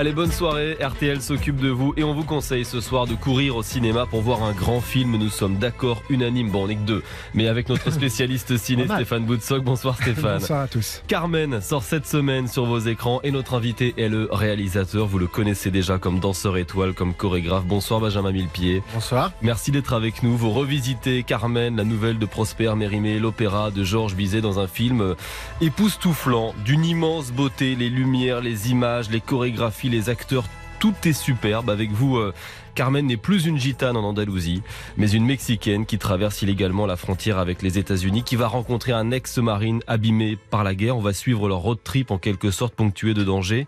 Allez, 0.00 0.12
bonne 0.12 0.32
soirée. 0.32 0.78
RTL 0.80 1.20
s'occupe 1.20 1.56
de 1.56 1.68
vous 1.68 1.92
et 1.94 2.04
on 2.04 2.14
vous 2.14 2.24
conseille 2.24 2.64
ce 2.64 2.80
soir 2.80 3.06
de 3.06 3.14
courir 3.14 3.56
au 3.56 3.62
cinéma 3.62 4.06
pour 4.06 4.22
voir 4.22 4.42
un 4.44 4.52
grand 4.52 4.80
film. 4.80 5.18
Nous 5.18 5.28
sommes 5.28 5.56
d'accord, 5.56 6.02
unanime. 6.08 6.48
Bon, 6.48 6.64
on 6.64 6.68
n'est 6.68 6.76
que 6.76 6.86
deux. 6.86 7.02
Mais 7.34 7.48
avec 7.48 7.68
notre 7.68 7.90
spécialiste 7.90 8.56
ciné, 8.56 8.86
Stéphane 8.86 9.26
Boutsock. 9.26 9.62
Bonsoir 9.62 9.96
Stéphane. 10.00 10.38
Bonsoir 10.38 10.60
à 10.62 10.68
tous. 10.68 11.02
Carmen 11.06 11.60
sort 11.60 11.82
cette 11.82 12.06
semaine 12.06 12.48
sur 12.48 12.64
vos 12.64 12.78
écrans 12.78 13.20
et 13.24 13.30
notre 13.30 13.52
invité 13.52 13.92
est 13.98 14.08
le 14.08 14.26
réalisateur. 14.32 15.06
Vous 15.06 15.18
le 15.18 15.26
connaissez 15.26 15.70
déjà 15.70 15.98
comme 15.98 16.18
danseur 16.18 16.56
étoile, 16.56 16.94
comme 16.94 17.12
chorégraphe. 17.12 17.66
Bonsoir 17.66 18.00
Benjamin 18.00 18.32
Millepied. 18.32 18.82
Bonsoir. 18.94 19.32
Merci 19.42 19.70
d'être 19.70 19.92
avec 19.92 20.22
nous. 20.22 20.34
Vous 20.34 20.50
revisitez 20.50 21.24
Carmen, 21.24 21.76
la 21.76 21.84
nouvelle 21.84 22.18
de 22.18 22.24
Prosper 22.24 22.74
Mérimée, 22.74 23.18
l'opéra 23.18 23.70
de 23.70 23.84
Georges 23.84 24.14
Bizet 24.14 24.40
dans 24.40 24.60
un 24.60 24.66
film 24.66 25.14
époustouflant, 25.60 26.54
d'une 26.64 26.86
immense 26.86 27.32
beauté, 27.32 27.74
les 27.74 27.90
lumières, 27.90 28.40
les 28.40 28.70
images, 28.70 29.10
les 29.10 29.20
chorégraphies 29.20 29.89
les 29.90 30.08
acteurs, 30.08 30.44
tout 30.78 30.94
est 31.04 31.12
superbe. 31.12 31.70
Avec 31.70 31.90
vous, 31.90 32.16
euh, 32.16 32.32
Carmen 32.74 33.06
n'est 33.06 33.16
plus 33.16 33.46
une 33.46 33.58
gitane 33.58 33.96
en 33.96 34.04
Andalousie, 34.04 34.62
mais 34.96 35.10
une 35.10 35.26
Mexicaine 35.26 35.86
qui 35.86 35.98
traverse 35.98 36.42
illégalement 36.42 36.86
la 36.86 36.96
frontière 36.96 37.38
avec 37.38 37.62
les 37.62 37.78
États-Unis, 37.78 38.22
qui 38.22 38.36
va 38.36 38.48
rencontrer 38.48 38.92
un 38.92 39.10
ex-marine 39.10 39.82
abîmé 39.86 40.38
par 40.50 40.64
la 40.64 40.74
guerre. 40.74 40.96
On 40.96 41.02
va 41.02 41.12
suivre 41.12 41.48
leur 41.48 41.58
road 41.58 41.78
trip 41.84 42.10
en 42.10 42.18
quelque 42.18 42.50
sorte 42.50 42.74
ponctué 42.74 43.14
de 43.14 43.22
danger. 43.24 43.66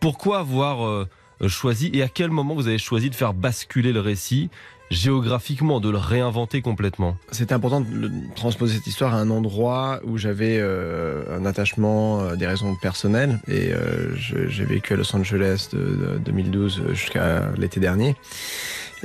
Pourquoi 0.00 0.40
avoir 0.40 0.86
euh, 0.86 1.08
choisi 1.48 1.90
et 1.94 2.02
à 2.02 2.08
quel 2.08 2.30
moment 2.30 2.54
vous 2.54 2.68
avez 2.68 2.78
choisi 2.78 3.10
de 3.10 3.14
faire 3.14 3.34
basculer 3.34 3.92
le 3.92 4.00
récit 4.00 4.50
géographiquement, 4.90 5.80
de 5.80 5.88
le 5.88 5.98
réinventer 5.98 6.62
complètement? 6.62 7.16
C'était 7.30 7.54
important 7.54 7.80
de 7.80 8.10
transposer 8.34 8.76
cette 8.76 8.86
histoire 8.86 9.14
à 9.14 9.18
un 9.18 9.30
endroit 9.30 10.00
où 10.04 10.18
j'avais 10.18 10.58
euh, 10.58 11.38
un 11.38 11.46
attachement, 11.46 12.20
euh, 12.20 12.36
des 12.36 12.46
raisons 12.46 12.74
personnelles. 12.74 13.38
Et 13.48 13.72
euh, 13.72 14.14
j'ai 14.16 14.64
vécu 14.64 14.94
à 14.94 14.96
Los 14.96 15.14
Angeles 15.14 15.68
de, 15.72 15.78
de 15.78 16.18
2012 16.18 16.82
jusqu'à 16.92 17.50
l'été 17.56 17.80
dernier. 17.80 18.16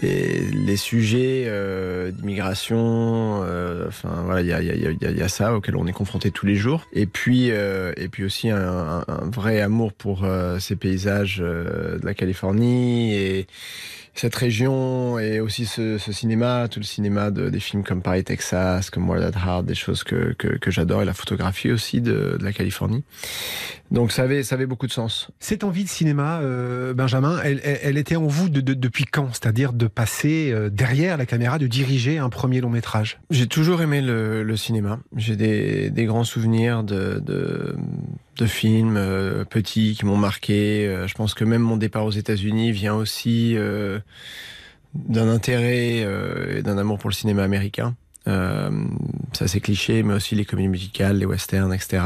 Et 0.01 0.41
les 0.51 0.75
sujets 0.77 1.45
euh, 1.47 2.11
d'immigration, 2.11 3.43
euh, 3.43 3.87
enfin 3.87 4.23
voilà, 4.25 4.41
il 4.41 4.47
y 4.47 4.53
a, 4.53 4.61
y, 4.61 4.87
a, 5.05 5.11
y 5.11 5.21
a, 5.21 5.29
ça 5.29 5.53
auquel 5.53 5.77
on 5.77 5.87
est 5.87 5.93
confronté 5.93 6.31
tous 6.31 6.45
les 6.45 6.55
jours. 6.55 6.85
Et 6.91 7.05
puis, 7.05 7.51
euh, 7.51 7.93
et 7.95 8.09
puis 8.09 8.25
aussi 8.25 8.49
un, 8.49 8.57
un, 8.57 9.05
un, 9.07 9.29
vrai 9.29 9.61
amour 9.61 9.93
pour 9.93 10.25
ces 10.59 10.75
paysages 10.75 11.37
de 11.37 11.99
la 12.03 12.13
Californie 12.13 13.15
et 13.15 13.47
cette 14.15 14.35
région 14.35 15.19
et 15.19 15.41
aussi 15.41 15.65
ce, 15.65 15.97
ce, 15.97 16.11
cinéma, 16.11 16.67
tout 16.69 16.79
le 16.79 16.85
cinéma 16.85 17.31
de, 17.31 17.49
des 17.49 17.59
films 17.59 17.83
comme 17.83 18.01
Paris, 18.01 18.23
Texas, 18.23 18.89
comme 18.89 19.09
Wild 19.09 19.23
at 19.23 19.37
Heart, 19.37 19.65
des 19.65 19.75
choses 19.75 20.03
que, 20.03 20.33
que, 20.33 20.47
que 20.47 20.71
j'adore 20.71 21.01
et 21.01 21.05
la 21.05 21.13
photographie 21.13 21.71
aussi 21.71 21.99
de, 21.99 22.37
de, 22.39 22.43
la 22.43 22.53
Californie. 22.53 23.03
Donc 23.91 24.13
ça 24.13 24.23
avait, 24.23 24.43
ça 24.43 24.55
avait 24.55 24.65
beaucoup 24.65 24.87
de 24.87 24.91
sens. 24.91 25.29
Cette 25.39 25.65
envie 25.65 25.83
de 25.83 25.89
cinéma, 25.89 26.39
euh, 26.39 26.93
Benjamin, 26.93 27.39
elle, 27.43 27.59
elle, 27.63 27.97
était 27.97 28.15
en 28.15 28.27
vous 28.27 28.47
de, 28.47 28.61
de, 28.61 28.73
depuis 28.73 29.03
quand? 29.03 29.29
C'est-à-dire 29.33 29.73
de 29.73 29.87
passer 29.87 30.51
euh, 30.51 30.69
derrière 30.69 31.17
la 31.17 31.25
caméra, 31.25 31.59
de 31.59 31.67
diriger 31.67 32.17
un 32.17 32.29
premier 32.29 32.61
long 32.61 32.69
métrage? 32.69 33.19
J'ai 33.29 33.47
toujours 33.47 33.81
aimé 33.81 34.01
le, 34.01 34.43
le 34.43 34.57
cinéma. 34.57 34.99
J'ai 35.17 35.35
des, 35.35 35.89
des, 35.89 36.05
grands 36.05 36.23
souvenirs 36.23 36.83
de, 36.83 37.75
de, 38.37 38.45
films 38.45 38.97
euh, 38.97 39.45
petits 39.45 39.95
qui 39.97 40.05
m'ont 40.05 40.17
marqué. 40.17 40.85
Euh, 40.87 41.07
je 41.07 41.13
pense 41.15 41.33
que 41.33 41.43
même 41.43 41.61
mon 41.61 41.77
départ 41.77 42.05
aux 42.05 42.11
États-Unis 42.11 42.71
vient 42.71 42.95
aussi 42.95 43.55
euh, 43.55 43.99
d'un 44.93 45.29
intérêt 45.29 46.05
et 46.57 46.61
d'un 46.61 46.77
amour 46.77 46.97
pour 46.99 47.09
le 47.09 47.15
cinéma 47.15 47.43
américain. 47.43 47.95
Ça 48.25 49.47
c'est 49.47 49.59
cliché, 49.59 50.01
mais 50.01 50.15
aussi 50.15 50.33
les 50.33 50.45
comédies 50.45 50.69
musicales, 50.69 51.17
les 51.19 51.25
westerns, 51.25 51.73
etc. 51.73 52.01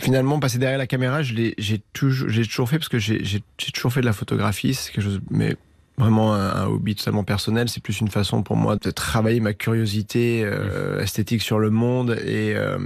Finalement, 0.00 0.40
passer 0.40 0.58
derrière 0.58 0.78
la 0.78 0.88
caméra, 0.88 1.22
j'ai 1.22 1.54
toujours, 1.92 2.28
toujours 2.28 2.68
fait 2.68 2.78
parce 2.78 2.88
que 2.88 2.98
j'ai 2.98 3.42
toujours 3.72 3.92
fait 3.92 4.00
de 4.00 4.06
la 4.06 4.12
photographie, 4.12 4.74
c'est 4.74 4.90
quelque 4.90 5.04
chose, 5.04 5.20
mais 5.30 5.56
vraiment 5.98 6.34
un, 6.34 6.62
un, 6.62 6.66
hobby 6.66 6.94
totalement 6.94 7.24
personnel. 7.24 7.68
C'est 7.68 7.82
plus 7.82 8.00
une 8.00 8.08
façon 8.08 8.42
pour 8.42 8.56
moi 8.56 8.76
de 8.76 8.90
travailler 8.90 9.40
ma 9.40 9.54
curiosité 9.54 10.42
euh, 10.44 11.00
esthétique 11.00 11.42
sur 11.42 11.58
le 11.58 11.70
monde. 11.70 12.18
Et, 12.24 12.54
euh, 12.54 12.78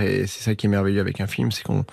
et 0.00 0.26
c'est 0.26 0.42
ça 0.42 0.54
qui 0.54 0.66
est 0.66 0.70
merveilleux 0.70 1.00
avec 1.00 1.20
un 1.20 1.26
film, 1.26 1.50
c'est 1.50 1.62
qu'on 1.62 1.84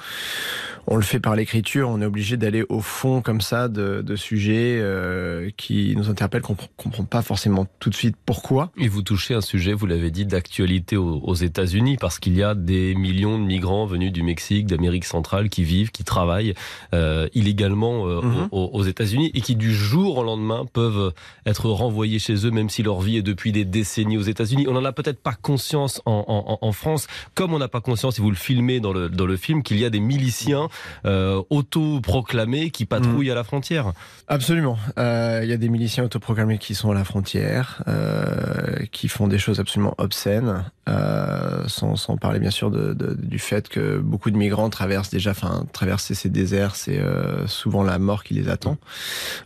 on 0.90 0.96
le 0.96 1.04
fait 1.04 1.20
par 1.20 1.36
l'écriture. 1.36 1.88
On 1.88 2.02
est 2.02 2.06
obligé 2.06 2.36
d'aller 2.36 2.66
au 2.68 2.82
fond 2.82 3.22
comme 3.22 3.42
ça 3.42 3.68
de, 3.68 4.02
de 4.02 4.16
sujets 4.16 4.80
euh, 4.82 5.52
qui 5.56 5.94
nous 5.96 6.10
interpellent, 6.10 6.42
qu'on 6.42 6.58
comprend 6.78 7.04
pas 7.04 7.22
forcément 7.22 7.68
tout 7.80 7.92
de 7.92 7.96
suite 7.96 8.16
pourquoi? 8.26 8.72
Et 8.76 8.88
vous 8.88 9.04
touchez 9.04 9.36
un 9.36 9.42
sujet, 9.42 9.74
vous 9.74 9.86
l'avez 9.86 10.10
dit, 10.10 10.26
d'actualité 10.26 10.98
aux, 10.98 11.20
aux 11.20 11.36
États-Unis, 11.36 11.98
parce 11.98 12.18
qu'il 12.18 12.36
y 12.36 12.42
a 12.42 12.56
des 12.56 12.96
millions 12.96 13.38
de 13.38 13.46
migrants 13.46 13.86
venus 13.86 14.12
du 14.12 14.24
Mexique, 14.24 14.66
d'Amérique 14.66 15.06
centrale, 15.06 15.50
qui 15.50 15.64
vivent, 15.64 15.92
qui 15.92 16.04
travaillent 16.04 16.56
euh, 16.96 17.28
illégalement 17.34 18.08
euh, 18.08 18.22
mm 18.22 18.34
-hmm. 18.34 18.48
aux, 18.52 18.70
aux 18.74 18.84
États-Unis 18.84 19.30
et 19.36 19.42
qui 19.42 19.56
du 19.56 19.74
jour 19.74 20.18
au 20.18 20.24
lendemain 20.24 20.66
peuvent 20.74 21.14
être 21.46 21.70
renvoyés 21.70 22.18
chez 22.18 22.48
eux, 22.48 22.52
même 22.52 22.70
si 22.70 22.82
leur 22.82 23.00
vie 23.02 23.18
est 23.18 23.28
depuis 23.34 23.52
des 23.52 23.66
décennies 23.66 24.18
aux 24.18 24.28
États-Unis. 24.34 24.66
On 24.68 24.74
n'en 24.74 24.86
a 24.86 24.92
peut-être 25.00 25.22
pas 25.22 25.36
conscience 25.50 26.02
en, 26.06 26.26
en, 26.28 26.58
en, 26.68 26.72
France, 26.72 27.08
comme 27.36 27.54
on 27.54 27.60
n'a 27.60 27.68
pas 27.68 27.82
conscience, 27.82 28.16
si 28.16 28.22
vous 28.22 28.32
le 28.32 28.42
filmez 28.50 28.80
dans 28.80 28.94
le, 28.98 29.10
dans 29.10 29.28
le 29.28 29.38
film, 29.38 29.62
qu'il 29.62 29.78
y 29.78 29.86
a 29.86 29.92
des 29.92 30.00
miliciens 30.00 30.66
euh, 31.06 31.42
autoproclamés 31.50 32.70
qui 32.72 32.86
patrouillent 32.86 33.30
mmh. 33.30 33.32
à 33.32 33.36
la 33.36 33.44
frontière. 33.44 33.94
Absolument. 34.28 34.78
Euh, 34.98 35.42
il 35.44 35.50
y 35.50 35.54
a 35.54 35.58
des 35.58 35.70
miliciens 35.70 36.04
autoproclamés 36.04 36.58
qui 36.58 36.76
sont 36.76 36.92
à 36.92 36.94
la 36.94 37.04
frontière, 37.04 37.84
euh, 37.88 38.86
qui 38.92 39.08
font 39.08 39.28
des 39.28 39.40
choses 39.40 39.60
absolument 39.60 39.96
obscènes, 39.98 40.64
euh, 40.88 41.68
sans, 41.68 41.96
sans, 41.96 42.18
parler 42.18 42.40
bien 42.40 42.50
sûr 42.50 42.72
de, 42.72 42.94
de, 42.94 43.14
du 43.14 43.40
fait 43.40 43.70
que 43.70 44.00
beaucoup 44.00 44.32
de 44.32 44.38
migrants 44.38 44.70
traversent 44.70 45.10
déjà, 45.10 45.32
enfin, 45.32 45.66
traverser 45.72 46.16
ces 46.16 46.30
déserts, 46.30 46.76
c'est 46.76 47.00
euh, 47.00 47.48
souvent 47.48 47.84
la 47.84 48.00
mort 48.00 48.24
qui 48.24 48.34
les 48.34 48.50
attend. 48.50 48.78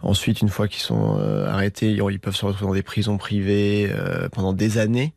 Ensuite, 0.02 0.42
une 0.42 0.50
fois 0.50 0.68
qu'ils 0.68 0.82
sont 0.82 1.18
euh, 1.20 1.48
arrêtés, 1.48 1.92
ils 1.92 2.20
peuvent 2.20 2.36
se 2.36 2.46
retrouver 2.46 2.68
dans 2.68 2.76
des 2.76 2.84
prisons 2.84 3.18
privées 3.18 3.90
euh, 3.92 4.30
pendant 4.30 4.54
des 4.54 4.78
années. 4.78 5.14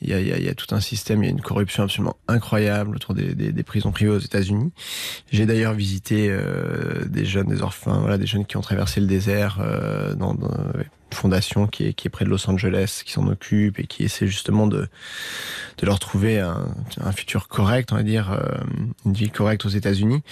Il 0.00 0.10
y, 0.10 0.14
a, 0.14 0.20
il, 0.20 0.26
y 0.26 0.32
a, 0.32 0.38
il 0.38 0.44
y, 0.44 0.48
a, 0.48 0.54
tout 0.54 0.74
un 0.74 0.80
système, 0.80 1.22
il 1.22 1.26
y 1.26 1.28
a 1.28 1.32
une 1.32 1.40
corruption 1.40 1.84
absolument 1.84 2.16
incroyable 2.28 2.96
autour 2.96 3.14
des, 3.14 3.34
des, 3.34 3.52
des 3.52 3.62
prisons 3.62 3.92
privées 3.92 4.10
aux 4.10 4.18
États-Unis. 4.18 4.72
J'ai 5.30 5.46
d'ailleurs 5.52 5.74
visité 5.74 6.28
euh, 6.30 7.04
des 7.06 7.26
jeunes, 7.26 7.48
des 7.48 7.60
orphelins, 7.60 8.00
voilà, 8.00 8.16
des 8.16 8.26
jeunes 8.26 8.46
qui 8.46 8.56
ont 8.56 8.62
traversé 8.62 9.00
le 9.00 9.06
désert 9.06 9.58
euh, 9.60 10.14
dans, 10.14 10.32
ouais, 10.32 10.88
fondation 11.14 11.66
qui 11.66 11.88
est, 11.88 11.92
qui 11.92 12.08
est 12.08 12.10
près 12.10 12.24
de 12.24 12.30
Los 12.30 12.48
Angeles, 12.48 13.02
qui 13.04 13.12
s'en 13.12 13.26
occupe 13.26 13.78
et 13.78 13.86
qui 13.86 14.04
essaie 14.04 14.26
justement 14.26 14.66
de, 14.66 14.88
de 15.78 15.86
leur 15.86 15.98
trouver 15.98 16.40
un, 16.40 16.66
un 17.00 17.12
futur 17.12 17.48
correct, 17.48 17.90
on 17.92 17.96
va 17.96 18.02
dire, 18.02 18.32
euh, 18.32 18.40
une 19.04 19.12
vie 19.12 19.30
correcte 19.30 19.64
aux 19.64 19.70
États-Unis. 19.70 20.22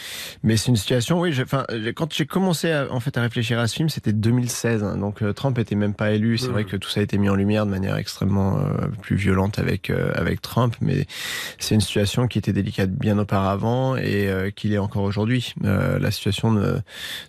Mais 0.43 0.57
c'est 0.57 0.69
une 0.69 0.77
situation, 0.77 1.21
oui, 1.21 1.35
enfin, 1.43 1.65
quand 1.95 2.13
j'ai 2.13 2.27
commencé 2.27 2.71
à, 2.71 2.93
en 2.93 3.01
fait 3.01 3.17
à 3.17 3.23
réfléchir 3.23 3.59
à 3.59 3.67
ce 3.67 3.75
film, 3.75 3.89
c'était 3.89 4.13
2016, 4.13 4.83
hein, 4.83 4.97
donc 4.97 5.23
euh, 5.23 5.33
Trump 5.33 5.59
était 5.59 5.75
même 5.75 5.95
pas 5.95 6.13
élu. 6.13 6.39
C'est 6.39 6.49
mmh. 6.49 6.53
vrai 6.53 6.65
que 6.65 6.77
tout 6.77 6.89
ça 6.89 7.01
a 7.01 7.03
été 7.03 7.19
mis 7.19 7.29
en 7.29 7.35
lumière 7.35 7.67
de 7.67 7.71
manière 7.71 7.97
extrêmement 7.97 8.59
euh, 8.59 8.89
plus 9.03 9.17
violente 9.17 9.59
avec 9.59 9.91
euh, 9.91 10.13
avec 10.15 10.43
Trump, 10.43 10.75
mais 10.81 11.07
c'est 11.59 11.75
une 11.75 11.81
situation 11.81 12.27
qui 12.27 12.39
était 12.39 12.53
délicate 12.53 12.91
bien 12.91 13.19
auparavant 13.19 13.97
et 13.97 14.29
euh, 14.29 14.51
qui 14.51 14.69
l'est 14.69 14.79
encore 14.79 15.03
aujourd'hui. 15.03 15.55
La 15.63 16.11
situation 16.11 16.51
ne 16.51 16.79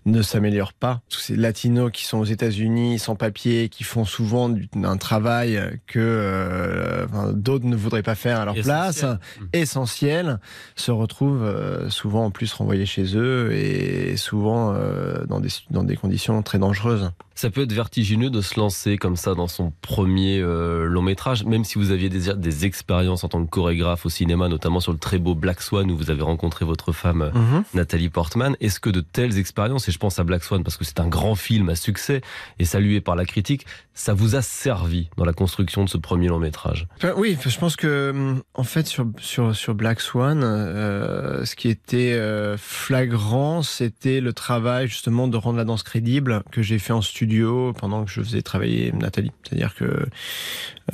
ne 0.05 0.21
s'améliore 0.21 0.73
pas. 0.73 1.01
Tous 1.09 1.19
ces 1.19 1.35
latinos 1.35 1.91
qui 1.91 2.05
sont 2.05 2.17
aux 2.17 2.25
États-Unis 2.25 2.99
sans 2.99 3.15
papier 3.15 3.40
qui 3.41 3.83
font 3.83 4.05
souvent 4.05 4.49
du, 4.49 4.69
un 4.83 4.97
travail 4.97 5.79
que 5.87 5.99
euh, 5.99 7.05
enfin, 7.05 7.31
d'autres 7.33 7.65
ne 7.65 7.75
voudraient 7.75 8.03
pas 8.03 8.15
faire 8.15 8.39
à 8.39 8.45
leur 8.45 8.55
essentiel. 8.55 8.75
place, 8.75 9.03
mmh. 9.03 9.45
essentiel, 9.53 10.39
se 10.75 10.91
retrouvent 10.91 11.43
euh, 11.43 11.89
souvent 11.89 12.25
en 12.25 12.31
plus 12.31 12.53
renvoyés 12.53 12.85
chez 12.85 13.17
eux 13.17 13.51
et 13.53 14.15
souvent 14.17 14.73
euh, 14.73 15.25
dans, 15.25 15.39
des, 15.39 15.49
dans 15.71 15.83
des 15.83 15.95
conditions 15.95 16.41
très 16.43 16.59
dangereuses. 16.59 17.11
Ça 17.33 17.49
peut 17.49 17.61
être 17.61 17.73
vertigineux 17.73 18.29
de 18.29 18.41
se 18.41 18.59
lancer 18.59 18.97
comme 18.97 19.15
ça 19.15 19.33
dans 19.33 19.47
son 19.47 19.73
premier 19.81 20.39
long 20.41 21.01
métrage, 21.01 21.43
même 21.43 21.63
si 21.63 21.79
vous 21.79 21.89
aviez 21.89 22.09
des, 22.09 22.35
des 22.35 22.65
expériences 22.65 23.23
en 23.23 23.29
tant 23.29 23.43
que 23.43 23.49
chorégraphe 23.49 24.05
au 24.05 24.09
cinéma, 24.09 24.47
notamment 24.47 24.79
sur 24.79 24.91
le 24.91 24.99
très 24.99 25.17
beau 25.17 25.33
Black 25.33 25.61
Swan 25.61 25.89
où 25.89 25.97
vous 25.97 26.11
avez 26.11 26.21
rencontré 26.21 26.65
votre 26.65 26.91
femme 26.91 27.31
mmh. 27.33 27.63
Nathalie 27.73 28.09
Portman. 28.09 28.55
Est-ce 28.59 28.79
que 28.79 28.91
de 28.91 29.01
telles 29.01 29.39
expériences, 29.39 29.89
et 29.89 29.91
je 29.91 29.97
pense 29.97 30.19
à 30.19 30.23
Black 30.23 30.43
Swan 30.43 30.63
parce 30.63 30.77
que 30.77 30.83
c'est 30.83 30.99
un 30.99 31.07
grand 31.07 31.33
film 31.33 31.69
à 31.69 31.75
succès 31.75 32.21
et 32.59 32.65
salué 32.65 33.01
par 33.01 33.15
la 33.15 33.25
critique, 33.31 33.65
ça 33.93 34.13
vous 34.13 34.35
a 34.35 34.41
servi 34.41 35.09
dans 35.17 35.25
la 35.25 35.33
construction 35.33 35.83
de 35.83 35.89
ce 35.89 35.97
premier 35.97 36.27
long 36.27 36.39
métrage? 36.39 36.87
Oui, 37.17 37.37
je 37.45 37.59
pense 37.59 37.75
que 37.75 38.35
en 38.53 38.63
fait 38.63 38.87
sur, 38.87 39.05
sur, 39.19 39.55
sur 39.55 39.75
Black 39.75 40.01
Swan, 40.01 40.41
euh, 40.43 41.45
ce 41.45 41.55
qui 41.55 41.69
était 41.69 42.13
euh, 42.13 42.57
flagrant, 42.57 43.61
c'était 43.61 44.21
le 44.21 44.33
travail 44.33 44.87
justement 44.87 45.27
de 45.27 45.37
rendre 45.37 45.57
la 45.57 45.65
danse 45.65 45.83
crédible 45.83 46.43
que 46.51 46.61
j'ai 46.61 46.79
fait 46.79 46.93
en 46.93 47.01
studio 47.01 47.73
pendant 47.73 48.05
que 48.05 48.11
je 48.11 48.21
faisais 48.21 48.41
travailler 48.41 48.91
Nathalie. 48.93 49.31
C'est-à-dire 49.43 49.75
que 49.75 50.05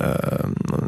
euh, 0.02 0.14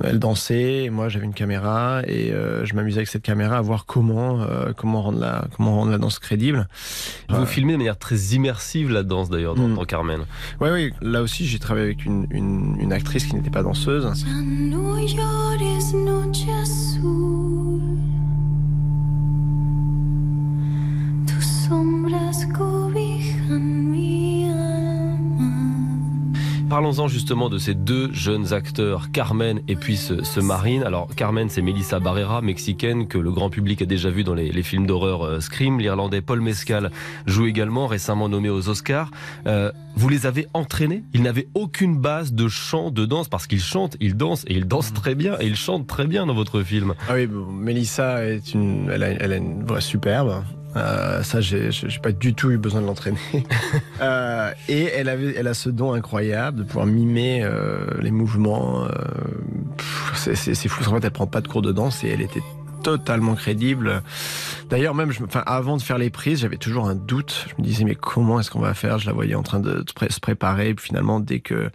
elle 0.05 0.19
dansait, 0.19 0.85
et 0.85 0.91
moi 0.91 1.09
j'avais 1.09 1.25
une 1.25 1.35
caméra 1.35 2.03
et 2.07 2.33
je 2.33 2.75
m'amusais 2.75 2.99
avec 2.99 3.09
cette 3.09 3.23
caméra 3.23 3.57
à 3.57 3.61
voir 3.61 3.87
comment 3.87 4.47
comment 4.77 5.03
rendre 5.03 5.21
la 5.21 5.47
comment 5.57 5.77
rendre 5.77 5.91
la 5.91 5.99
danse 5.99 6.19
crédible. 6.19 6.69
Vous 7.29 7.47
filmez 7.47 7.73
de 7.73 7.79
manière 7.79 7.99
très 7.99 8.17
immersive 8.35 8.91
la 8.91 9.03
danse 9.03 9.31
d'ailleurs 9.31 9.55
dans, 9.55 9.71
Mm. 9.71 9.75
dans 9.77 9.85
Carmen. 9.85 10.21
Oui, 10.61 10.69
oui. 10.71 10.93
Là 11.01 11.23
aussi, 11.23 11.47
j'ai 11.47 11.59
travaillé 11.59 11.87
avec 11.87 12.05
une, 12.05 12.10
une- 12.31 12.93
actrice 12.93 13.25
qui 13.27 13.37
n'était 13.37 13.51
pas 13.51 13.63
danseuse. 13.63 14.05
Parlons-en 26.81 27.09
justement 27.09 27.51
de 27.51 27.59
ces 27.59 27.75
deux 27.75 28.11
jeunes 28.15 28.55
acteurs, 28.55 29.13
Carmen 29.13 29.61
et 29.69 29.77
puis 29.77 29.99
ce, 29.99 30.25
ce 30.25 30.41
Marine. 30.41 30.83
Alors 30.83 31.15
Carmen, 31.15 31.51
c'est 31.51 31.61
Melissa 31.61 32.01
Barrera, 32.01 32.41
mexicaine, 32.41 33.07
que 33.07 33.19
le 33.19 33.31
grand 33.31 33.51
public 33.51 33.83
a 33.83 33.85
déjà 33.85 34.09
vu 34.09 34.25
dans 34.25 34.33
les, 34.33 34.51
les 34.51 34.63
films 34.63 34.87
d'horreur 34.87 35.23
euh, 35.23 35.41
Scream. 35.41 35.79
L'Irlandais 35.79 36.23
Paul 36.23 36.41
Mescal 36.41 36.91
joue 37.27 37.45
également, 37.45 37.87
récemment 37.87 38.31
nommé 38.31 38.49
aux 38.49 38.71
Oscars. 38.71 39.11
Euh, 39.47 39.71
vous 39.95 40.09
les 40.09 40.25
avez 40.25 40.47
entraînés? 40.55 41.03
Ils 41.13 41.21
n'avaient 41.21 41.49
aucune 41.53 41.99
base 41.99 42.33
de 42.33 42.49
chant, 42.49 42.91
de 42.91 43.05
danse, 43.05 43.29
parce 43.29 43.47
qu'ils 43.47 43.61
chantent, 43.61 43.99
ils 44.01 44.17
dansent, 44.17 44.47
et 44.49 44.55
ils 44.55 44.65
dansent 44.67 44.95
très 44.95 45.15
bien, 45.15 45.35
et 45.39 45.49
ils 45.49 45.57
chantent 45.57 45.87
très 45.87 46.07
bien 46.07 46.25
dans 46.25 46.33
votre 46.33 46.63
film. 46.63 46.95
Ah 47.11 47.13
oui, 47.13 47.27
bon, 47.27 47.45
Mélissa 47.45 48.25
est 48.25 48.55
une, 48.55 48.89
elle 48.91 49.03
a, 49.03 49.09
elle 49.11 49.35
a 49.35 49.37
une 49.37 49.67
voix 49.67 49.83
superbe. 49.83 50.43
Euh, 50.77 51.23
ça, 51.25 51.41
j'ai 51.41 51.71
j'ai 51.73 51.99
pas 51.99 52.13
du 52.13 52.33
tout 52.35 52.51
eu 52.51 52.57
besoin 52.59 52.81
de 52.81 52.87
l'entraîner. 52.87 53.19
Euh, 54.03 54.51
et 54.69 54.85
elle 54.85 55.11
avait, 55.11 55.35
elle 55.37 55.47
a 55.47 55.53
ce 55.53 55.69
don 55.69 55.93
incroyable 55.93 56.59
de 56.61 56.63
pouvoir 56.63 56.87
mimer 56.87 57.43
euh, 57.45 57.85
les 58.01 58.11
mouvements. 58.11 58.85
euh, 58.87 58.89
pff, 59.77 60.13
c'est- 60.17 60.35
c'est 60.35 60.55
c'est 60.55 60.69
fou. 60.71 60.83
En 60.89 60.95
fait, 60.95 61.05
elle 61.05 61.11
prend 61.11 61.27
pas 61.27 61.43
de 61.43 61.49
cours 61.49 61.61
de 61.61 61.71
danse 61.73 62.03
et 62.03 62.09
elle 62.09 62.23
était 62.23 62.41
totalement 62.83 63.35
crédible. 63.35 64.03
D'ailleurs, 64.69 64.95
même, 64.95 65.13
avant 65.47 65.77
de 65.77 65.83
faire 65.83 65.99
les 65.99 66.11
prises, 66.11 66.41
j'avais 66.41 66.57
toujours 66.57 66.89
un 66.89 66.95
doute. 66.95 67.47
Je 67.49 67.55
me 67.63 67.67
disais, 67.67 67.85
mais 67.85 67.95
comment 67.95 68.41
est-ce 68.41 68.51
qu'on 68.51 68.61
va 68.61 68.75
faire? 68.75 68.99
Je 68.99 69.07
la 69.07 69.13
voyais 69.13 69.35
en 69.35 69.43
train 69.43 69.61
de 69.61 69.85
se 69.87 69.93
pré- 69.93 70.11
se 70.11 70.21
préparer. 70.21 70.71
Et 70.71 70.75
puis 70.75 70.87
finalement, 70.87 71.21
dès 71.21 71.41
que, 71.41 71.71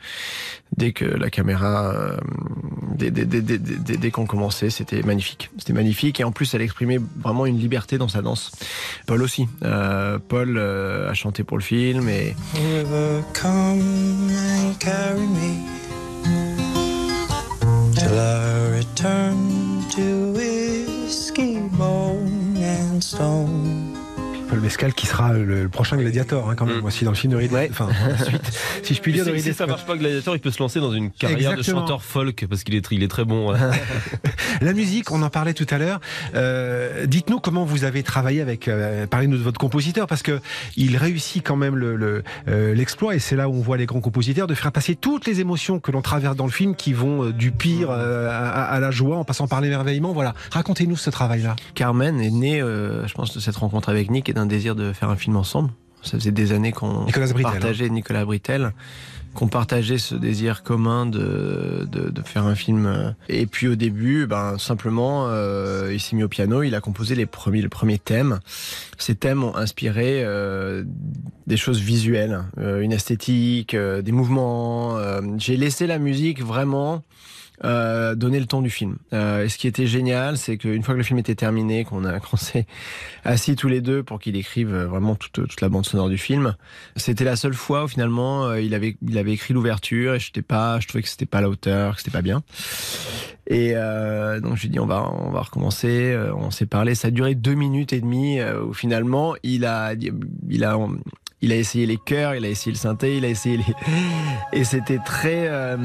dès 0.77 0.91
que 0.91 1.05
la 1.05 1.29
caméra, 1.29 1.91
euh, 1.93 2.17
dès, 2.95 3.11
dès, 3.11 3.25
dès, 3.25 3.41
dès, 3.97 4.11
qu'on 4.11 4.25
commençait, 4.25 4.69
c'était 4.69 5.01
magnifique. 5.03 5.49
C'était 5.57 5.73
magnifique. 5.73 6.19
Et 6.19 6.23
en 6.23 6.31
plus, 6.31 6.53
elle 6.53 6.61
exprimait 6.61 6.99
vraiment 7.21 7.45
une 7.45 7.59
liberté 7.59 7.97
dans 7.97 8.07
sa 8.07 8.21
danse. 8.21 8.51
Paul 9.07 9.21
aussi. 9.21 9.47
Euh, 9.63 10.19
Paul 10.19 10.55
euh, 10.57 11.09
a 11.09 11.13
chanté 11.13 11.43
pour 11.43 11.57
le 11.57 11.63
film 11.63 12.07
et 12.09 12.35
come 13.33 13.81
Qui 24.93 25.07
sera 25.07 25.33
le, 25.33 25.43
le 25.63 25.69
prochain 25.69 25.97
gladiateur, 25.97 26.49
hein, 26.49 26.55
quand 26.55 26.65
même, 26.65 26.81
Mm. 26.81 26.85
aussi 26.85 27.05
dans 27.05 27.11
le 27.11 27.17
film 27.17 27.33
de 27.33 27.37
Ridley. 27.37 27.55
Ouais. 27.57 27.67
Enfin, 27.71 27.87
ensuite, 28.19 28.41
si 28.83 28.93
je 28.93 29.01
puis 29.01 29.13
dire, 29.13 29.23
de 29.23 29.29
si, 29.29 29.35
Ridley 29.35 29.51
si 29.51 29.57
ça 29.57 29.65
marche 29.67 29.85
pas 29.85 29.95
Gladiator, 29.97 30.35
il 30.35 30.39
peut 30.39 30.51
se 30.51 30.59
lancer 30.59 30.79
dans 30.79 30.91
une 30.91 31.11
carrière 31.11 31.51
Exactement. 31.51 31.81
de 31.81 31.81
chanteur 31.87 32.03
folk, 32.03 32.45
parce 32.49 32.63
qu'il 32.63 32.75
est, 32.75 32.85
il 32.91 33.03
est 33.03 33.07
très 33.07 33.25
bon. 33.25 33.53
La 34.61 34.73
musique, 34.73 35.11
on 35.11 35.21
en 35.21 35.29
parlait 35.29 35.53
tout 35.53 35.67
à 35.69 35.77
l'heure. 35.77 35.99
Euh, 36.35 37.05
Dites-nous 37.05 37.39
comment 37.39 37.65
vous 37.65 37.83
avez 37.83 38.03
travaillé 38.03 38.41
avec. 38.41 38.67
Euh, 38.67 39.05
Parlez-nous 39.07 39.37
de 39.37 39.43
votre 39.43 39.59
compositeur, 39.59 40.07
parce 40.07 40.21
que 40.23 40.39
il 40.77 40.97
réussit 40.97 41.45
quand 41.45 41.55
même 41.55 41.75
le- 41.75 41.95
le, 41.95 42.23
euh, 42.47 42.73
l'exploit, 42.73 43.15
et 43.15 43.19
c'est 43.19 43.35
là 43.35 43.49
où 43.49 43.53
on 43.53 43.61
voit 43.61 43.77
les 43.77 43.85
grands 43.85 44.01
compositeurs, 44.01 44.47
de 44.47 44.53
faire 44.53 44.71
passer 44.71 44.95
toutes 44.95 45.25
les 45.25 45.39
émotions 45.41 45.79
que 45.79 45.91
l'on 45.91 46.01
traverse 46.01 46.35
dans 46.35 46.45
le 46.45 46.51
film, 46.51 46.75
qui 46.75 46.93
vont 46.93 47.25
euh, 47.25 47.33
du 47.33 47.51
pire 47.51 47.89
euh, 47.91 48.29
à, 48.29 48.63
à 48.63 48.79
la 48.79 48.91
joie, 48.91 49.17
en 49.17 49.23
passant 49.23 49.47
par 49.47 49.61
l'émerveillement. 49.61 50.13
Voilà. 50.13 50.33
Racontez-nous 50.51 50.97
ce 50.97 51.09
travail-là. 51.09 51.55
Carmen 51.75 52.19
est 52.21 52.31
née, 52.31 52.61
euh, 52.61 53.05
je 53.07 53.13
pense, 53.13 53.33
de 53.35 53.39
cette 53.39 53.55
rencontre 53.57 53.89
avec 53.89 54.09
Nick 54.09 54.29
et 54.29 54.33
d'un 54.33 54.45
désir 54.45 54.74
de 54.75 54.93
faire 54.93 55.09
un 55.09 55.15
film 55.15 55.35
ensemble. 55.35 55.71
Ça 56.01 56.19
faisait 56.19 56.31
des 56.31 56.51
années 56.51 56.71
qu'on 56.71 57.07
hein. 57.07 57.41
partageait 57.41 57.89
Nicolas 57.89 58.25
Britel, 58.25 58.73
qu'on 59.33 59.47
partageait 59.47 59.97
ce 59.97 60.13
désir 60.13 60.61
commun 60.61 61.07
de, 61.07 61.87
de, 61.91 62.09
de 62.09 62.21
faire 62.21 62.45
un 62.45 62.53
film. 62.53 63.15
Et 63.27 63.47
puis 63.47 63.67
au 63.67 63.75
début, 63.75 64.27
ben 64.27 64.57
simplement, 64.59 65.27
euh, 65.29 65.89
il 65.91 65.99
s'est 65.99 66.15
mis 66.15 66.23
au 66.23 66.27
piano, 66.27 66.61
il 66.61 66.75
a 66.75 66.79
composé 66.81 67.15
les 67.15 67.25
premiers, 67.25 67.61
le 67.61 67.69
premier 67.69 67.97
thème. 67.97 68.39
Ces 68.99 69.15
thèmes 69.15 69.43
ont 69.43 69.55
inspiré 69.55 70.23
euh, 70.23 70.83
des 71.47 71.57
choses 71.57 71.79
visuelles, 71.79 72.43
euh, 72.59 72.81
une 72.81 72.91
esthétique, 72.93 73.75
des 73.75 74.11
mouvements. 74.11 74.97
J'ai 75.37 75.57
laissé 75.57 75.87
la 75.87 75.97
musique 75.97 76.43
vraiment 76.43 77.03
euh, 77.65 78.15
donner 78.15 78.39
le 78.39 78.45
ton 78.45 78.61
du 78.61 78.69
film. 78.69 78.97
Euh, 79.11 79.45
et 79.45 79.49
ce 79.49 79.57
qui 79.57 79.67
était 79.67 79.87
génial, 79.87 80.37
c'est 80.37 80.57
qu'une 80.57 80.83
fois 80.83 80.93
que 80.93 80.99
le 80.99 81.03
film 81.03 81.17
était 81.17 81.35
terminé, 81.35 81.83
qu'on 81.83 82.05
a 82.05 82.19
qu'on 82.21 82.37
s'est 82.37 82.67
assis 83.23 83.55
tous 83.55 83.67
les 83.67 83.81
deux 83.81 84.03
pour 84.03 84.19
qu'il 84.19 84.35
écrive 84.35 84.73
euh, 84.73 84.85
vraiment 84.85 85.15
toute, 85.15 85.47
toute 85.47 85.61
la 85.61 85.69
bande 85.69 85.85
sonore 85.85 86.09
du 86.09 86.17
film, 86.17 86.55
c'était 86.95 87.23
la 87.23 87.35
seule 87.35 87.55
fois 87.55 87.85
où 87.85 87.87
finalement 87.87 88.53
il 88.53 88.73
avait 88.73 88.97
il 89.01 89.17
avait 89.17 89.33
écrit 89.33 89.53
l'ouverture 89.53 90.13
et 90.15 90.41
pas, 90.41 90.79
je 90.79 90.87
trouvais 90.87 91.01
que 91.01 91.09
c'était 91.09 91.25
pas 91.25 91.39
à 91.39 91.41
la 91.41 91.49
hauteur, 91.49 91.95
que 91.95 92.01
c'était 92.01 92.11
pas 92.11 92.21
bien. 92.21 92.43
Et 93.47 93.73
donc 94.41 94.57
j'ai 94.57 94.67
dit 94.67 94.79
on 94.79 94.85
va 94.85 95.09
on 95.11 95.31
va 95.31 95.41
recommencer. 95.41 96.17
On 96.35 96.51
s'est 96.51 96.65
parlé. 96.65 96.95
Ça 96.95 97.07
a 97.07 97.11
duré 97.11 97.35
deux 97.35 97.53
minutes 97.53 97.93
et 97.93 98.01
demie 98.01 98.39
où 98.43 98.73
finalement 98.73 99.35
il 99.43 99.65
a 99.65 99.93
il 100.49 100.63
a 100.63 100.77
il 101.45 101.51
a 101.51 101.55
essayé 101.55 101.85
les 101.85 101.97
chœurs, 101.97 102.33
il 102.35 102.43
a 102.43 102.49
essayé 102.49 102.71
le 102.71 102.77
synthé, 102.77 103.17
il 103.17 103.23
a 103.25 103.27
essayé 103.27 103.57
les 103.57 103.65
et 104.51 104.63
c'était 104.63 104.99
très 105.05 105.47
euh, 105.47 105.77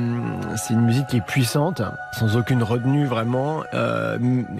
c'est 0.56 0.72
une 0.74 0.80
musique 0.82 1.06
qui 1.08 1.16
est 1.18 1.26
puissante, 1.26 1.82
sans 2.18 2.36
aucune 2.36 2.62
retenue 2.62 3.06
vraiment, 3.06 3.62
euh, 3.74 4.18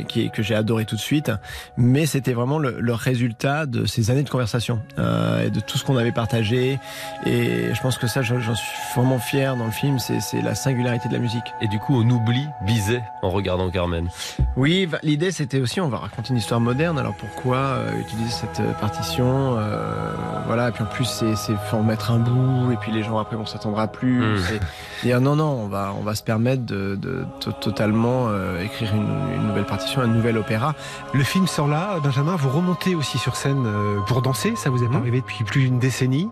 qui 0.08 0.26
est, 0.26 0.29
que 0.31 0.43
j'ai 0.43 0.55
adoré 0.55 0.85
tout 0.85 0.97
de 0.97 1.00
suite. 1.00 1.32
Mais 1.76 2.06
c'était 2.06 2.32
vraiment 2.32 2.58
le, 2.58 2.76
le 2.81 2.93
résultat 2.94 3.67
de 3.67 3.87
ces 3.87 4.11
années 4.11 4.23
de 4.23 4.29
conversation 4.31 4.81
euh, 4.99 5.47
et 5.47 5.50
de 5.50 5.61
tout 5.61 5.79
ce 5.79 5.85
qu'on 5.85 5.97
avait 5.97 6.12
partagé. 6.12 6.79
Et 7.26 7.73
je 7.75 7.81
pense 7.81 7.96
que 7.99 8.06
ça, 8.06 8.23
j'en 8.23 8.55
suis 8.55 8.79
vraiment 8.94 9.19
fier 9.19 9.56
dans 9.56 9.67
le 9.67 9.70
film. 9.73 9.99
C'est 9.99 10.20
c'est 10.20 10.43
la 10.43 10.55
singularité 10.55 11.08
de 11.08 11.14
la 11.14 11.20
musique. 11.20 11.44
Et 11.62 11.69
du 11.69 11.79
coup, 11.79 11.94
on 11.96 12.08
oublie 12.11 12.46
Bizet 12.67 13.03
en 13.23 13.31
regardant 13.31 13.70
Carmen. 13.70 14.08
Oui, 14.56 14.85
va- 14.87 14.99
l'idée 15.03 15.31
c'était 15.32 15.61
aussi 15.61 15.81
on 15.81 15.88
va 15.88 15.99
raconter 15.99 16.31
une 16.31 16.37
histoire 16.38 16.61
moderne. 16.61 16.99
Alors 16.99 17.14
pourquoi 17.14 17.56
euh, 17.56 18.00
utiliser 18.00 18.31
cette 18.31 18.61
euh, 18.61 18.73
partition 18.75 19.56
euh, 19.58 20.12
Voilà. 20.46 20.69
Et 20.69 20.73
puis 20.73 20.82
en 20.82 20.87
plus 20.91 21.05
c'est 21.07 21.37
c'est 21.37 21.55
faut 21.71 21.77
en 21.79 21.83
mettre 21.83 22.11
un 22.11 22.19
bout 22.19 22.73
et 22.73 22.77
puis 22.77 22.93
les 22.93 23.03
gens 23.03 23.19
après 23.19 23.37
vont 23.37 23.47
s'attendre 23.47 23.79
à 23.79 23.87
plus. 23.89 24.21
Mm. 24.21 24.39
C'est 24.39 24.61
dire 25.07 25.21
non 25.21 25.37
non 25.37 25.51
on 25.65 25.69
va 25.69 25.93
on 25.99 26.03
va 26.03 26.15
se 26.15 26.23
permettre 26.23 26.65
de, 26.67 26.97
de 26.97 27.25
to- 27.41 27.53
totalement 27.53 28.27
euh, 28.29 28.63
écrire 28.63 28.95
une, 28.95 29.09
une 29.37 29.49
nouvelle 29.49 29.65
partition, 29.67 30.01
un 30.03 30.07
nouvel 30.07 30.37
opéra. 30.39 30.75
Le 31.15 31.23
film 31.23 31.47
sort 31.47 31.69
là, 31.69 31.99
Benjamin. 32.03 32.37
Vous 32.37 32.51
remontez 32.51 32.95
aussi 32.95 33.19
sur 33.19 33.37
scène 33.37 33.65
euh, 33.67 34.01
pour 34.07 34.23
danser. 34.23 34.55
Ça 34.57 34.71
vous 34.71 34.83
est 34.83 34.87
pas 34.87 34.95
Mhm. 34.95 35.01
arrivé 35.03 35.21
depuis 35.21 35.45
plus 35.45 35.63
d'une 35.63 35.79
décennie. 35.79 36.29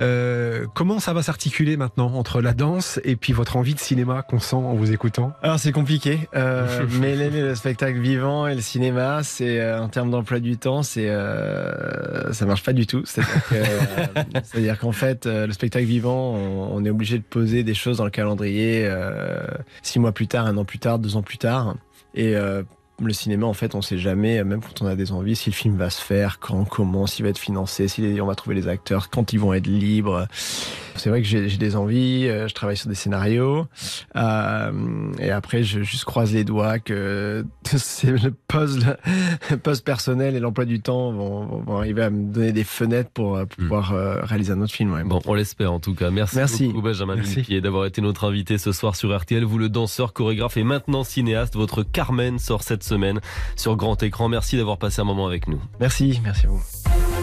Euh, 0.00 0.66
comment 0.74 0.98
ça 0.98 1.12
va 1.12 1.22
s'articuler 1.22 1.76
maintenant 1.76 2.12
entre 2.14 2.40
la 2.40 2.52
danse 2.54 3.00
et 3.04 3.16
puis 3.16 3.32
votre 3.32 3.56
envie 3.56 3.74
de 3.74 3.78
cinéma 3.80 4.22
qu'on 4.22 4.40
sent 4.40 4.56
en 4.56 4.74
vous 4.74 4.92
écoutant? 4.92 5.32
Alors 5.42 5.58
c'est 5.58 5.72
compliqué. 5.72 6.28
Euh, 6.34 6.86
mêler 7.00 7.30
le 7.30 7.54
spectacle 7.54 7.98
vivant 7.98 8.46
et 8.46 8.54
le 8.54 8.60
cinéma, 8.60 9.22
c'est 9.22 9.60
euh, 9.60 9.80
en 9.82 9.88
termes 9.88 10.10
d'emploi 10.10 10.40
du 10.40 10.56
temps, 10.56 10.82
c'est 10.82 11.08
euh, 11.08 12.32
ça 12.32 12.46
marche 12.46 12.62
pas 12.62 12.72
du 12.72 12.86
tout. 12.86 13.02
C'est-à-dire 13.04 13.48
que, 13.48 13.54
euh, 13.54 13.64
c'est-à-dire 14.44 14.78
qu'en 14.78 14.92
fait, 14.92 15.26
euh, 15.26 15.46
le 15.46 15.52
spectacle 15.52 15.86
vivant, 15.86 16.34
on, 16.34 16.84
est 16.84 16.90
obligé 16.90 17.18
de 17.18 17.24
poser 17.24 17.62
des 17.62 17.74
choses 17.74 17.98
dans 17.98 18.04
le 18.04 18.10
calendrier 18.10 18.86
euh, 18.86 19.40
six 19.82 19.98
mois 19.98 20.12
plus 20.12 20.26
tard, 20.26 20.46
un 20.46 20.56
an 20.56 20.64
plus 20.64 20.78
tard, 20.78 20.98
deux 20.98 21.16
ans 21.16 21.22
plus 21.22 21.38
tard, 21.38 21.76
et 22.14 22.34
euh, 22.36 22.62
le 23.02 23.12
cinéma, 23.12 23.46
en 23.46 23.52
fait, 23.54 23.74
on 23.74 23.82
sait 23.82 23.98
jamais, 23.98 24.42
même 24.44 24.60
quand 24.60 24.82
on 24.82 24.86
a 24.86 24.94
des 24.96 25.12
envies, 25.12 25.36
si 25.36 25.50
le 25.50 25.54
film 25.54 25.76
va 25.76 25.90
se 25.90 26.02
faire, 26.02 26.38
quand, 26.40 26.64
comment, 26.64 27.06
s'il 27.06 27.24
va 27.24 27.30
être 27.30 27.38
financé, 27.38 27.88
si 27.88 28.18
on 28.20 28.26
va 28.26 28.34
trouver 28.34 28.54
les 28.56 28.68
acteurs, 28.68 29.10
quand 29.10 29.32
ils 29.32 29.40
vont 29.40 29.52
être 29.54 29.66
libres. 29.66 30.26
C'est 30.96 31.08
vrai 31.08 31.22
que 31.22 31.28
j'ai 31.28 31.46
des 31.56 31.76
envies, 31.76 32.26
euh, 32.28 32.46
je 32.48 32.54
travaille 32.54 32.76
sur 32.76 32.88
des 32.88 32.94
scénarios, 32.94 33.66
euh, 34.16 35.12
et 35.18 35.30
après, 35.30 35.62
je 35.62 35.82
juste 35.82 36.04
croise 36.04 36.32
les 36.32 36.44
doigts 36.44 36.78
que 36.78 37.44
c'est 37.64 38.10
le 38.22 38.32
poste, 38.48 38.80
le 39.50 39.56
poste 39.56 39.84
personnel 39.84 40.34
et 40.36 40.40
l'emploi 40.40 40.64
du 40.64 40.80
temps 40.80 41.12
vont, 41.12 41.46
vont- 41.46 41.60
vont 41.62 41.76
arriver 41.78 42.02
à 42.02 42.10
me 42.10 42.32
donner 42.32 42.52
des 42.52 42.64
fenêtres 42.64 43.10
pour 43.10 43.36
euh, 43.36 43.44
pouvoir 43.46 43.92
euh, 43.92 44.20
réaliser 44.22 44.52
un 44.52 44.60
autre 44.60 44.72
film. 44.72 44.92
ouais. 44.92 45.04
Bon, 45.04 45.20
on 45.26 45.34
l'espère 45.34 45.72
en 45.72 45.80
tout 45.80 45.94
cas. 45.94 46.10
Merci, 46.10 46.36
Merci. 46.36 46.66
beaucoup 46.68 46.82
Benjamin 46.82 47.16
Merci. 47.16 47.60
D'avoir 47.60 47.86
été 47.86 48.00
notre 48.02 48.24
invité 48.24 48.58
ce 48.58 48.72
soir 48.72 48.96
sur 48.96 49.16
RTL. 49.16 49.44
Vous 49.44 49.58
le 49.58 49.68
danseur, 49.68 50.12
chorégraphe 50.12 50.56
et 50.56 50.64
maintenant 50.64 51.04
cinéaste. 51.04 51.54
Votre 51.56 51.82
Carmen 51.82 52.38
sort 52.38 52.62
cette 52.62 52.82
semaine 52.90 53.20
sur 53.56 53.76
grand 53.76 54.02
écran. 54.02 54.28
Merci 54.28 54.56
d'avoir 54.56 54.78
passé 54.78 55.00
un 55.00 55.04
moment 55.04 55.26
avec 55.26 55.48
nous. 55.48 55.60
Merci, 55.80 56.20
merci 56.24 56.46
à 56.46 56.50
vous. 56.50 56.62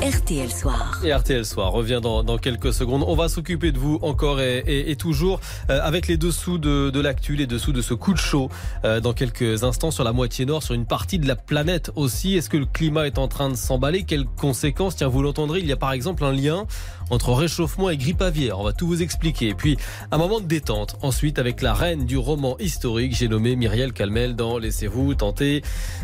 RTL 0.01 0.51
Soir. 0.51 0.99
Et 1.03 1.11
RTL 1.13 1.43
Soir 1.43 1.71
revient 1.71 1.99
dans, 2.01 2.23
dans 2.23 2.37
quelques 2.37 2.71
secondes. 2.71 3.03
On 3.07 3.15
va 3.15 3.29
s'occuper 3.29 3.71
de 3.71 3.79
vous 3.79 3.97
encore 4.03 4.39
et, 4.39 4.59
et- 4.59 4.91
et 4.91 4.95
toujours 4.95 5.39
euh, 5.71 5.79
avec 5.81 6.07
les 6.07 6.17
dessous 6.17 6.59
de, 6.59 6.91
de 6.91 6.99
l'actu, 6.99 7.35
les 7.35 7.47
dessous 7.47 7.71
de 7.73 7.81
ce 7.81 7.95
coup 7.95 8.13
de 8.13 8.19
chaud 8.19 8.49
euh, 8.85 8.99
dans 8.99 9.13
quelques 9.13 9.63
instants 9.63 9.89
sur 9.89 10.03
la 10.03 10.13
moitié 10.13 10.45
nord, 10.45 10.61
sur 10.61 10.75
une 10.75 10.85
partie 10.85 11.17
de 11.17 11.27
la 11.27 11.35
planète 11.35 11.91
aussi. 11.95 12.35
Est-ce 12.37 12.49
que 12.49 12.57
le 12.57 12.67
climat 12.67 13.07
est 13.07 13.17
en 13.17 13.27
train 13.27 13.49
de 13.49 13.55
s'emballer? 13.55 14.03
Quelles 14.03 14.25
conséquences? 14.27 14.95
Tiens, 14.97 15.07
vous 15.07 15.23
l'entendrez, 15.23 15.59
il 15.61 15.67
y 15.67 15.71
a 15.71 15.77
par 15.77 15.91
exemple 15.93 16.23
un 16.23 16.31
lien 16.31 16.65
entre 17.09 17.33
réchauffement 17.33 17.89
et 17.89 17.97
grippe 17.97 18.21
aviaire. 18.21 18.59
On 18.59 18.63
va 18.63 18.73
tout 18.73 18.87
vous 18.87 19.01
expliquer. 19.01 19.49
Et 19.49 19.53
puis, 19.53 19.77
un 20.11 20.17
moment 20.17 20.39
de 20.39 20.45
détente. 20.45 20.97
Ensuite, 21.01 21.39
avec 21.39 21.61
la 21.61 21.73
reine 21.73 22.05
du 22.05 22.17
roman 22.17 22.57
historique, 22.59 23.15
j'ai 23.15 23.27
nommé 23.27 23.55
Myriel 23.55 23.93
Calmel 23.93 24.35
dans 24.35 24.57
Laissez-vous 24.57 25.15
tenter. 25.15 25.61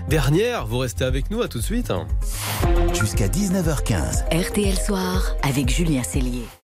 Dernière, 0.09 0.65
vous 0.65 0.79
restez 0.79 1.05
avec 1.05 1.31
nous. 1.31 1.41
À 1.41 1.47
tout 1.47 1.59
de 1.59 1.63
suite. 1.63 1.91
Jusqu'à 2.93 3.27
19h15. 3.27 4.25
RTL 4.31 4.77
Soir 4.77 5.35
avec 5.43 5.69
Julien 5.69 6.03
Cellier. 6.03 6.62